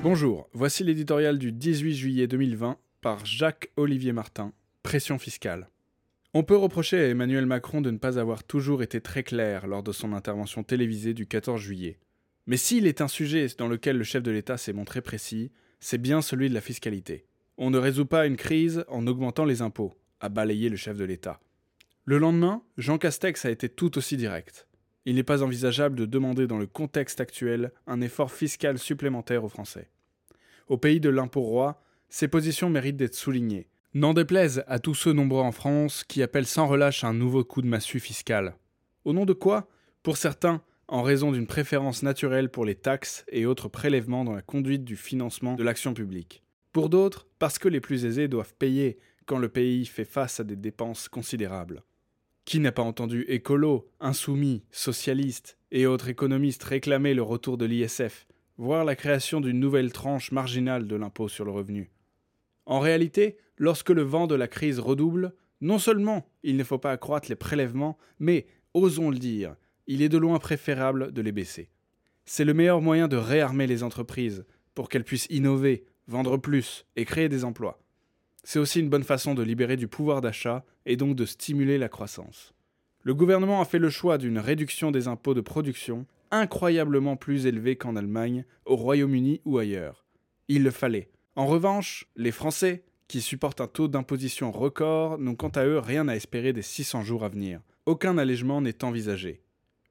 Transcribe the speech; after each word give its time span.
Bonjour, 0.00 0.48
voici 0.52 0.84
l'éditorial 0.84 1.38
du 1.38 1.50
18 1.50 1.92
juillet 1.92 2.26
2020 2.28 2.78
par 3.00 3.26
Jacques-Olivier 3.26 4.12
Martin, 4.12 4.52
Pression 4.84 5.18
fiscale. 5.18 5.68
On 6.34 6.44
peut 6.44 6.56
reprocher 6.56 7.00
à 7.00 7.08
Emmanuel 7.08 7.46
Macron 7.46 7.80
de 7.80 7.90
ne 7.90 7.98
pas 7.98 8.16
avoir 8.16 8.44
toujours 8.44 8.84
été 8.84 9.00
très 9.00 9.24
clair 9.24 9.66
lors 9.66 9.82
de 9.82 9.90
son 9.90 10.12
intervention 10.12 10.62
télévisée 10.62 11.14
du 11.14 11.26
14 11.26 11.60
juillet. 11.60 11.98
Mais 12.46 12.56
s'il 12.56 12.86
est 12.86 13.00
un 13.00 13.08
sujet 13.08 13.48
dans 13.58 13.66
lequel 13.66 13.98
le 13.98 14.04
chef 14.04 14.22
de 14.22 14.30
l'État 14.30 14.56
s'est 14.56 14.72
montré 14.72 15.00
précis, 15.00 15.50
c'est 15.80 15.98
bien 15.98 16.22
celui 16.22 16.48
de 16.48 16.54
la 16.54 16.60
fiscalité. 16.60 17.26
On 17.56 17.70
ne 17.70 17.78
résout 17.78 18.06
pas 18.06 18.26
une 18.26 18.36
crise 18.36 18.84
en 18.86 19.04
augmentant 19.08 19.44
les 19.44 19.62
impôts, 19.62 19.94
a 20.20 20.28
balayé 20.28 20.68
le 20.68 20.76
chef 20.76 20.96
de 20.96 21.04
l'État. 21.04 21.40
Le 22.04 22.18
lendemain, 22.18 22.62
Jean 22.76 22.98
Castex 22.98 23.44
a 23.44 23.50
été 23.50 23.68
tout 23.68 23.98
aussi 23.98 24.16
direct. 24.16 24.67
Il 25.08 25.14
n'est 25.14 25.22
pas 25.22 25.42
envisageable 25.42 25.96
de 25.96 26.04
demander 26.04 26.46
dans 26.46 26.58
le 26.58 26.66
contexte 26.66 27.18
actuel 27.18 27.72
un 27.86 28.02
effort 28.02 28.30
fiscal 28.30 28.78
supplémentaire 28.78 29.42
aux 29.42 29.48
Français. 29.48 29.88
Au 30.66 30.76
pays 30.76 31.00
de 31.00 31.08
l'impôt 31.08 31.40
roi, 31.40 31.80
ces 32.10 32.28
positions 32.28 32.68
méritent 32.68 32.98
d'être 32.98 33.14
soulignées. 33.14 33.68
N'en 33.94 34.12
déplaise 34.12 34.64
à 34.66 34.78
tous 34.78 34.92
ceux 34.92 35.14
nombreux 35.14 35.40
en 35.40 35.50
France 35.50 36.04
qui 36.04 36.22
appellent 36.22 36.44
sans 36.44 36.66
relâche 36.66 37.04
un 37.04 37.14
nouveau 37.14 37.42
coup 37.42 37.62
de 37.62 37.66
massue 37.66 38.00
fiscal. 38.00 38.58
Au 39.06 39.14
nom 39.14 39.24
de 39.24 39.32
quoi? 39.32 39.70
Pour 40.02 40.18
certains, 40.18 40.60
en 40.88 41.00
raison 41.00 41.32
d'une 41.32 41.46
préférence 41.46 42.02
naturelle 42.02 42.50
pour 42.50 42.66
les 42.66 42.74
taxes 42.74 43.24
et 43.32 43.46
autres 43.46 43.70
prélèvements 43.70 44.26
dans 44.26 44.34
la 44.34 44.42
conduite 44.42 44.84
du 44.84 44.96
financement 44.96 45.54
de 45.54 45.64
l'action 45.64 45.94
publique. 45.94 46.42
Pour 46.74 46.90
d'autres, 46.90 47.26
parce 47.38 47.58
que 47.58 47.70
les 47.70 47.80
plus 47.80 48.04
aisés 48.04 48.28
doivent 48.28 48.52
payer 48.58 48.98
quand 49.24 49.38
le 49.38 49.48
pays 49.48 49.86
fait 49.86 50.04
face 50.04 50.38
à 50.38 50.44
des 50.44 50.56
dépenses 50.56 51.08
considérables. 51.08 51.82
Qui 52.48 52.60
n'a 52.60 52.72
pas 52.72 52.80
entendu 52.80 53.26
écolo, 53.28 53.90
insoumis, 54.00 54.62
socialistes 54.70 55.58
et 55.70 55.84
autres 55.84 56.08
économistes 56.08 56.64
réclamer 56.64 57.12
le 57.12 57.20
retour 57.20 57.58
de 57.58 57.66
l'ISF, 57.66 58.26
voire 58.56 58.86
la 58.86 58.96
création 58.96 59.42
d'une 59.42 59.60
nouvelle 59.60 59.92
tranche 59.92 60.32
marginale 60.32 60.88
de 60.88 60.96
l'impôt 60.96 61.28
sur 61.28 61.44
le 61.44 61.50
revenu? 61.50 61.90
En 62.64 62.80
réalité, 62.80 63.36
lorsque 63.58 63.90
le 63.90 64.00
vent 64.00 64.26
de 64.26 64.34
la 64.34 64.48
crise 64.48 64.78
redouble, 64.78 65.34
non 65.60 65.78
seulement 65.78 66.26
il 66.42 66.56
ne 66.56 66.64
faut 66.64 66.78
pas 66.78 66.92
accroître 66.92 67.28
les 67.28 67.36
prélèvements, 67.36 67.98
mais, 68.18 68.46
osons 68.72 69.10
le 69.10 69.18
dire, 69.18 69.54
il 69.86 70.00
est 70.00 70.08
de 70.08 70.16
loin 70.16 70.38
préférable 70.38 71.12
de 71.12 71.20
les 71.20 71.32
baisser. 71.32 71.68
C'est 72.24 72.46
le 72.46 72.54
meilleur 72.54 72.80
moyen 72.80 73.08
de 73.08 73.18
réarmer 73.18 73.66
les 73.66 73.82
entreprises 73.82 74.46
pour 74.74 74.88
qu'elles 74.88 75.04
puissent 75.04 75.28
innover, 75.28 75.84
vendre 76.06 76.38
plus 76.38 76.86
et 76.96 77.04
créer 77.04 77.28
des 77.28 77.44
emplois. 77.44 77.78
C'est 78.50 78.58
aussi 78.58 78.80
une 78.80 78.88
bonne 78.88 79.04
façon 79.04 79.34
de 79.34 79.42
libérer 79.42 79.76
du 79.76 79.88
pouvoir 79.88 80.22
d'achat 80.22 80.64
et 80.86 80.96
donc 80.96 81.14
de 81.14 81.26
stimuler 81.26 81.76
la 81.76 81.90
croissance. 81.90 82.54
Le 83.02 83.12
gouvernement 83.12 83.60
a 83.60 83.66
fait 83.66 83.78
le 83.78 83.90
choix 83.90 84.16
d'une 84.16 84.38
réduction 84.38 84.90
des 84.90 85.06
impôts 85.06 85.34
de 85.34 85.42
production 85.42 86.06
incroyablement 86.30 87.16
plus 87.16 87.44
élevée 87.44 87.76
qu'en 87.76 87.94
Allemagne, 87.94 88.46
au 88.64 88.74
Royaume-Uni 88.74 89.42
ou 89.44 89.58
ailleurs. 89.58 90.06
Il 90.48 90.62
le 90.62 90.70
fallait. 90.70 91.10
En 91.36 91.44
revanche, 91.44 92.06
les 92.16 92.32
Français, 92.32 92.84
qui 93.06 93.20
supportent 93.20 93.60
un 93.60 93.66
taux 93.66 93.86
d'imposition 93.86 94.50
record, 94.50 95.18
n'ont 95.18 95.34
quant 95.34 95.48
à 95.48 95.66
eux 95.66 95.78
rien 95.78 96.08
à 96.08 96.16
espérer 96.16 96.54
des 96.54 96.62
600 96.62 97.02
jours 97.02 97.24
à 97.24 97.28
venir. 97.28 97.60
Aucun 97.84 98.16
allègement 98.16 98.62
n'est 98.62 98.82
envisagé. 98.82 99.42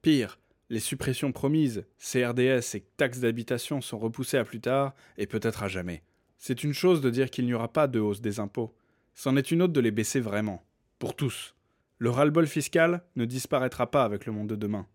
Pire, 0.00 0.38
les 0.70 0.80
suppressions 0.80 1.30
promises, 1.30 1.84
CRDS 1.98 2.74
et 2.74 2.86
taxes 2.96 3.20
d'habitation 3.20 3.82
sont 3.82 3.98
repoussées 3.98 4.38
à 4.38 4.44
plus 4.44 4.60
tard 4.60 4.94
et 5.18 5.26
peut-être 5.26 5.62
à 5.62 5.68
jamais. 5.68 6.02
C'est 6.38 6.64
une 6.64 6.74
chose 6.74 7.00
de 7.00 7.10
dire 7.10 7.30
qu'il 7.30 7.46
n'y 7.46 7.54
aura 7.54 7.72
pas 7.72 7.86
de 7.86 7.98
hausse 7.98 8.20
des 8.20 8.40
impôts. 8.40 8.74
C'en 9.14 9.36
est 9.36 9.50
une 9.50 9.62
autre 9.62 9.72
de 9.72 9.80
les 9.80 9.90
baisser 9.90 10.20
vraiment. 10.20 10.62
Pour 10.98 11.16
tous. 11.16 11.54
Le 11.98 12.10
ras-le-bol 12.10 12.46
fiscal 12.46 13.02
ne 13.16 13.24
disparaîtra 13.24 13.90
pas 13.90 14.04
avec 14.04 14.26
le 14.26 14.32
monde 14.32 14.48
de 14.48 14.56
demain. 14.56 14.86